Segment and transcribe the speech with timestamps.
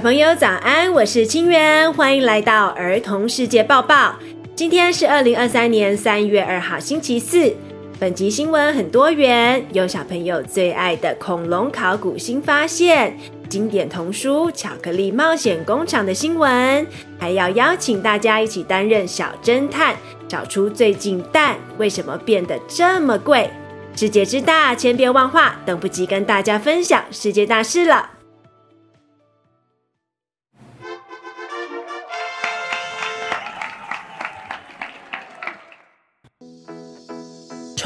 [0.00, 4.16] 小朋友早安，我是清源，欢迎来到儿童世界报报。
[4.56, 7.54] 今天是二零二三年三月二号，星期四。
[7.98, 13.14] 本集新闻很多元，有小朋友最爱的恐龙考古新发现、
[13.50, 16.86] 经典童书《巧克力冒险工厂》的新闻，
[17.18, 19.94] 还要邀请大家一起担任小侦探，
[20.26, 23.50] 找出最近蛋为什么变得这么贵。
[23.94, 28.08] 世界之大，千变万化，等不及跟大家分享世界大事了。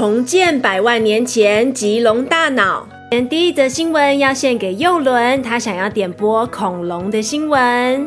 [0.05, 2.87] 重建百万年前棘龙大脑。
[3.31, 8.07] 第一则新闻要献给右轮，他想要点播恐龙的新闻。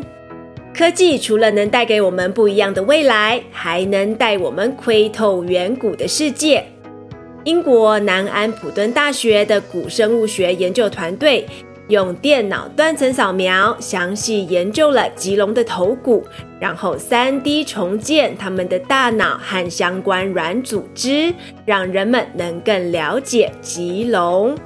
[0.76, 6.64] 科技除了能带给我们不一样的未来，还能带我们窥透远古的世界。
[7.46, 11.48] 英国南安普敦大学的古生物学研究团队。
[11.90, 16.24] 用电脑断层扫描，详细研究了棘龙的头骨，
[16.60, 21.34] 然后 3D 重建它们的大脑和相关软组织，
[21.66, 24.58] 让人们能更了解棘龙。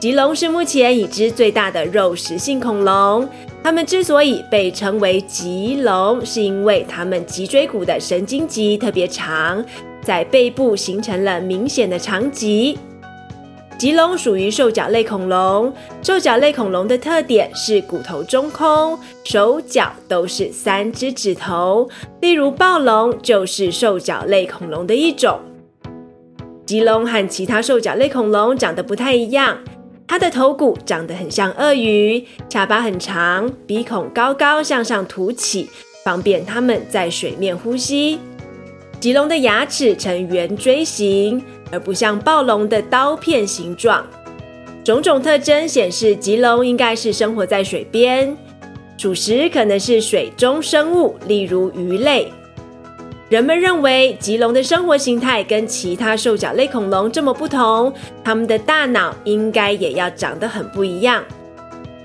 [0.00, 3.28] 棘龙是目前已知最大的肉食性恐龙。
[3.62, 9.64] 它们之所以被称为棘龙，是因为它们脊椎骨的神经棘特别长，
[10.02, 12.76] 在背部形成了明显的长棘。
[13.82, 15.74] 棘龙属于兽脚类恐龙。
[16.04, 21.88] 兽脚类恐龙的特点是骨头中空，手脚都是三只指头。
[22.20, 25.40] 例如暴龙就是兽脚类恐龙的一种。
[26.64, 29.58] 棘龙和其他兽脚类恐龙长得不太一样，
[30.06, 35.68] 它的头骨长得很像鳄鱼，下巴很长，鼻孔高高向上凸起，
[36.04, 38.20] 方便它们在水面呼吸。
[39.02, 41.42] 棘龙的牙齿呈圆锥形。
[41.72, 44.06] 而不像暴龙的刀片形状，
[44.84, 48.36] 种种特征显示棘龙应该是生活在水边，
[48.98, 52.30] 主食可能是水中生物，例如鱼类。
[53.30, 57.90] 人们认为棘龙的生活形态跟其他兽脚类恐龙这么不同，
[58.22, 61.24] 它们的大脑应该也要长得很不一样。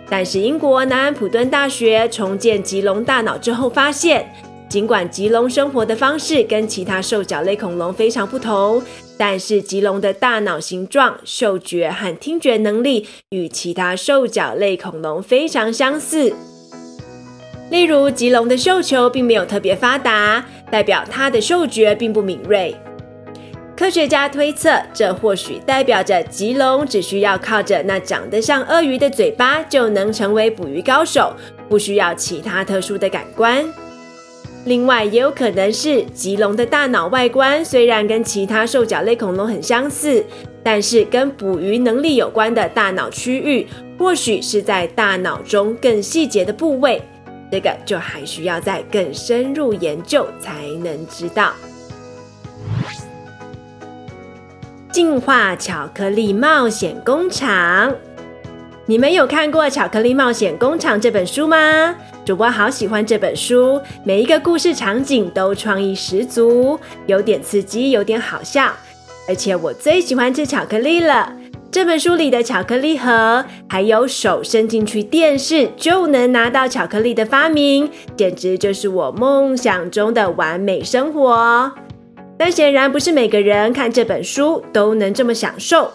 [0.09, 4.33] 但是英国南安普敦大学重建棘龙大脑之后发现，
[4.69, 8.83] 尽管棘龙生活的方式跟其他兽脚类恐龙非常不同，
[9.17, 16.33] 但是棘龙的大脑形状、嗅觉和听觉能力与其他兽脚类恐龙非常相似。
[17.69, 22.75] 例如，棘龙的嗅球并没有特别发达，代表它的嗅觉并不敏锐。
[23.75, 31.31] 科学家推测，这或许代表着棘龙只需要靠着那长得像鳄鱼的嘴巴就能成为捕鱼高手，
[31.69, 33.65] 不需要其他特殊的感官。
[34.67, 40.21] 另外，也有可能是棘龙的大脑外观虽然跟其他兽脚类恐龙很相似，
[40.61, 43.65] 但是跟捕鱼能力有关的大脑区域，
[43.97, 47.01] 或许是在大脑中更细节的部位。
[47.49, 51.53] 这个就还需要再更深入研究才能知道。
[54.91, 57.95] 进化巧克力冒险工厂，
[58.89, 61.93] 你们有看过《巧克力冒险工厂》这本书吗？
[62.23, 68.71] 主播好喜欢这本书，每一个故事场景都创意十足，有点刺激，有点好笑，
[69.27, 71.33] 而且我最喜欢吃巧克力了。
[71.69, 81.73] 这本书里的巧克力盒，还有手伸进去电视就能拿到巧克力的发明，简直就是我梦想中的完美生活。
[82.37, 85.91] 但显然不是每个人看这本书都能这么享受。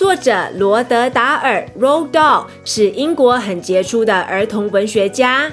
[0.00, 5.52] 作者罗德达尔 （Roald 是英国很杰出的儿童文学家。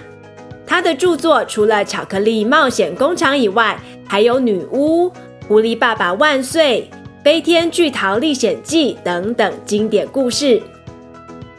[0.65, 3.77] 他的著作除了《巧克力冒险工厂》以外，
[4.07, 5.09] 还有《女巫》
[5.49, 6.89] 《狐狸爸爸万岁》
[7.25, 10.61] 《飞天巨桃历险记》等等经典故事。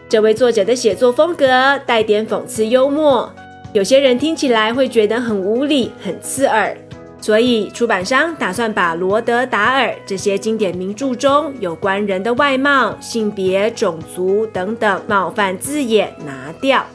[0.08, 3.30] 这位作者的写作风格带点讽刺幽默，
[3.74, 6.74] 有些人听起来会觉得很无理、很刺耳。
[7.20, 16.86] 所以，出版商打算把罗德达尔这些经典名著中有关人的外貌、性别、种族等等冒犯字眼拿掉。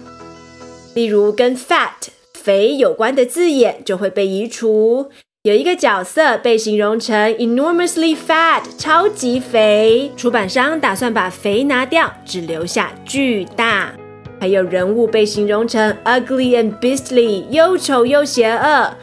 [0.96, 1.90] 例如，跟 fat
[2.34, 5.10] 肥有关的字眼就会被移除。
[5.44, 13.92] 有一个角色被形容成 enormously fat 超级肥，出版商打算把肥拿掉，只留下巨大。
[14.40, 18.94] 还有人物被形容成 ugly and beastly 又丑又邪恶。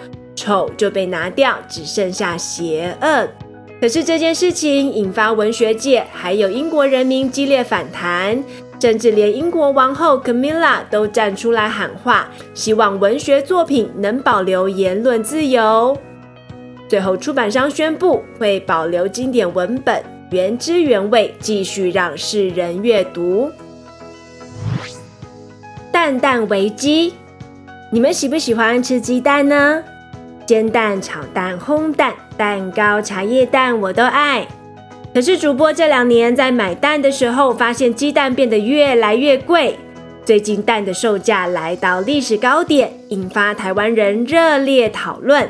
[0.41, 3.29] 丑就被拿掉，只剩下邪恶。
[3.79, 8.43] 可是这件事情引发文学界还有英国人民激烈反弹，
[8.81, 15.95] 甚至连英国王后 Camilla 都站出来喊话，希望文学作品能保留言论自由。
[16.89, 23.51] 最后，出版商宣布会保留经典文本，原汁原味，继续让世人阅读。
[25.93, 27.13] 蛋蛋蛋危机。
[27.93, 29.83] 你们喜不喜欢吃鸡蛋呢？
[30.51, 34.45] 煎蛋、炒蛋、烘蛋、蛋糕、茶叶蛋，我都爱。
[35.15, 39.79] 可是主播这两年在买蛋的时候，发现鸡蛋变得越来越贵。
[40.25, 45.49] 最近蛋的售价来到历史高点，引发台湾人热烈讨论。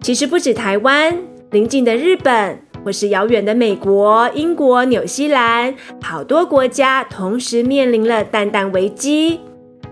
[0.00, 1.16] 其实不止台湾，
[1.52, 9.38] 邻近的日本，或是遥远的美国、英国、纽西兰，好多国家同时面临了蛋蛋危机。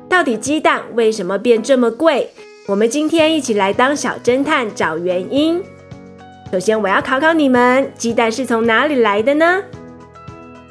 [0.08, 2.30] 到底鸡蛋为什么变这么贵？
[2.70, 5.60] 我们今天一起来当小侦探找原因。
[6.52, 9.60] 首先，我要考考你们：鸡蛋是从哪里来的呢？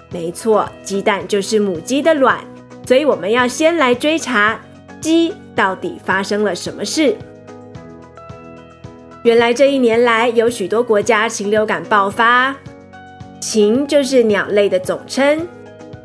[0.09, 2.39] 没错，鸡蛋就是母鸡的卵。
[2.87, 4.57] 所以，我们要先来追查
[5.01, 7.17] 鸡到底发生了什么事。
[9.25, 12.55] 原来这一年来，有许多国家禽流感爆发。
[13.41, 15.45] 禽就是鸟类的总称，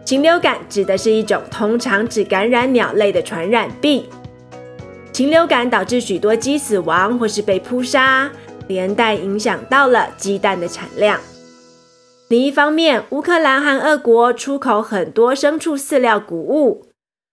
[0.05, 4.05] 禽流感指的是一种通常只感染鸟类的传染病。
[5.15, 8.31] 禽流感导致许多鸡死亡或是被扑杀。
[8.67, 11.21] 连带影响到了鸡蛋的产量。
[12.29, 16.87] 另一方面，乌克兰和俄国出口很多牲畜饲料谷物，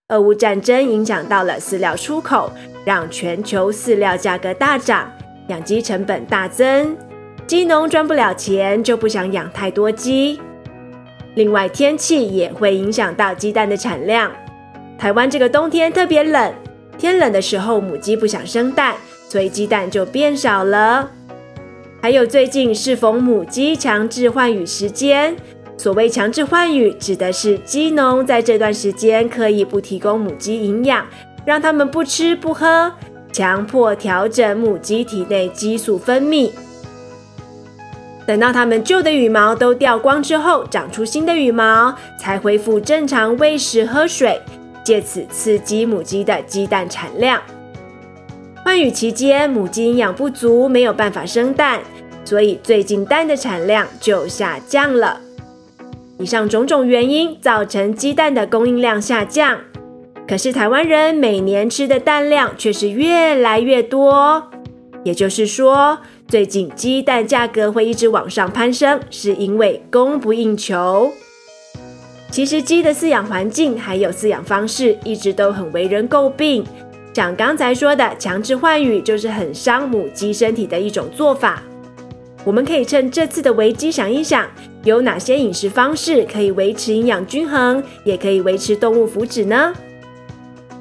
[0.09, 2.51] 俄乌战争影响到了饲料出口，
[2.83, 5.09] 让全球饲料价格大涨，
[5.47, 6.97] 养鸡成本大增，
[7.47, 10.37] 鸡农赚不了钱，就不想养太多鸡。
[11.35, 14.29] 另外，天气也会影响到鸡蛋的产量。
[14.97, 16.53] 台湾这个冬天特别冷，
[17.01, 18.93] 天冷的时候，母鸡不想生蛋，
[19.27, 21.09] 所以鸡蛋就变少了。
[21.99, 25.35] 还有最近是逢母鸡强制换羽时间，
[25.77, 31.03] 所谓强制换羽，指的是鸡农在这段时间刻意不提供母鸡营养，
[31.43, 32.93] 让它们不吃不喝，
[33.33, 36.51] 强迫调整母鸡体内激素分泌。
[38.27, 44.39] 等到它们旧的羽毛都掉光之后，长出新的羽毛，才恢复正常喂食喝水，
[44.83, 47.41] 借此刺激母鸡的鸡蛋产量。
[48.63, 51.81] 换羽期间，母鸡营养不足，没有办法生蛋，
[52.23, 55.19] 所以最近蛋的产量就下降了。
[56.19, 59.59] 以上种种原因造成鸡蛋的供应量下降，
[60.27, 64.51] 可是台湾人每年吃的蛋量却是越来越多。
[65.03, 71.11] 也就是说，最近鸡蛋价格会一直往上攀升，是因为供不应求。
[72.31, 76.65] 其实鸡的饲养环境还有饲养方式一直都很为人诟病。
[77.13, 81.61] 像刚才说的，强制换羽就是很伤母鸡身体的一种做法。
[82.45, 84.47] 我们可以趁这次的危机想一想，
[84.85, 89.73] 有哪些饮食方式可以维持营养均衡，也可以维持动物福祉呢？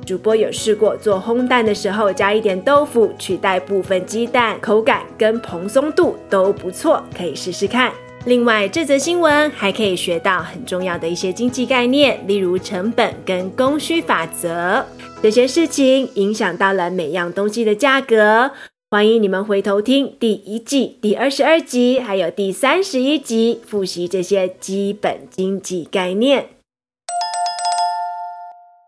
[0.06, 7.90] 主播有试过做烘蛋的时候，加一点豆腐取代部分鸡蛋，口感跟蓬松度都不错，可以试试看。
[8.26, 14.86] 另外，这则新闻还可以学到很重要的一些经济概念，例如成本跟供需法则。
[15.22, 18.52] 这些事情影响到了每样东西的价格。
[18.90, 26.50] 欢迎你们回头听第一季第二十二集，还有第三十一集，复习这些基本经济概念。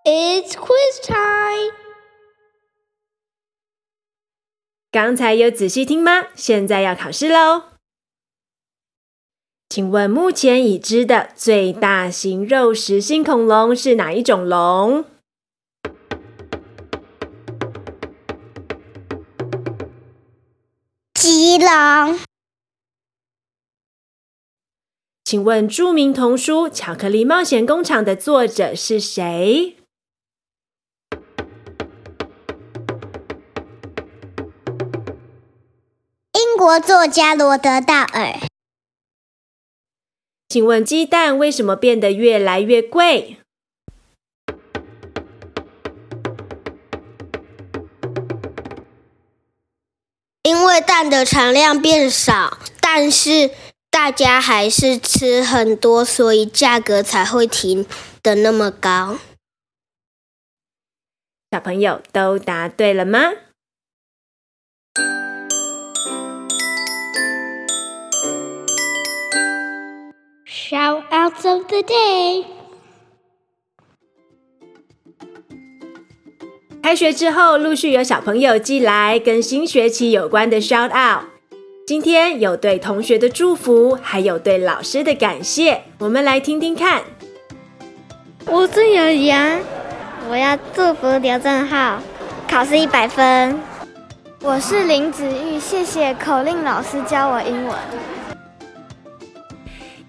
[0.05, 1.72] It's quiz time。
[4.91, 6.27] 刚才有仔细听吗？
[6.34, 7.71] 现在要考试喽。
[9.74, 15.06] 请问目前已知的最大型肉食性恐龙是哪一种龙？
[21.14, 22.20] 棘龙。
[25.24, 29.79] 请问著名童书《巧克力冒险工厂》的作者是谁？
[36.34, 38.52] 英国作家罗德·道尔。
[40.53, 43.39] 请问鸡蛋为什么变得越来越贵？
[50.43, 53.51] 因为蛋的产量变少，但是
[53.91, 57.87] 大家还是吃很多，所以价格才会提
[58.23, 59.17] 的那么高。
[61.51, 63.32] 小朋友都答对了吗
[71.43, 72.44] ？Shoutouts of the day。
[76.82, 81.25] 开学之后，陆续有小朋友寄来跟新学期有关的 shout out。
[81.87, 87.03] 今天有对同学的祝福，还有对老师的感谢，我们来听听看。
[88.46, 89.61] 我是姚洋，
[90.29, 92.01] 我要祝福刘正浩
[92.49, 93.58] 考试一百分。
[94.41, 97.77] 我是林子玉，谢谢口令老师教我英文。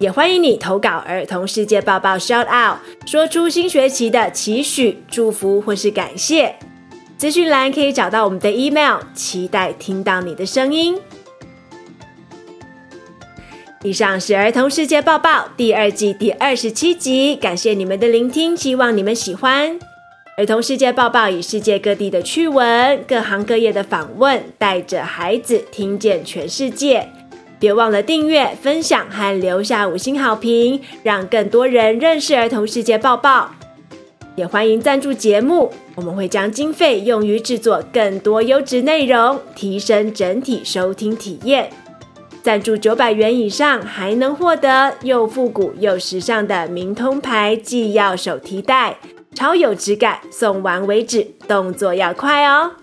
[0.03, 6.55] 也欢迎你投稿儿童世界报报 shout out，说出新学期的期许、祝福或是感谢。
[7.17, 10.99] 资讯栏可以找到我们的 email，期待听到你的声音。
[13.83, 19.79] 以上是儿童世界报报第二季第二十七集，感谢你们的聆听，希望你们喜欢。
[20.37, 27.07] 儿童世界报报以世界各地的趣闻、各行各业的访问，带着孩子听见全世界。
[27.63, 33.51] 别忘了订阅、分享和留下五星好评，让更多人认识儿童世界报报。
[34.35, 41.69] 也欢迎赞助节目，我们会将经费用于制作更多优质内容，提升整体收听体验。
[42.41, 48.97] 赞助九百元以上，还能获得又复古又时尚的明通牌纪要手提袋，
[49.33, 52.82] 超有质感，送完为止，动作要快哦。